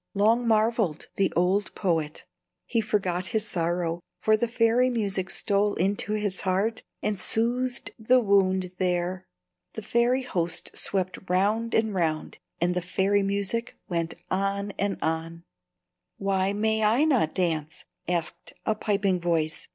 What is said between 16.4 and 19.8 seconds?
Musical Notation] "Why may I not dance?" asked a piping voice.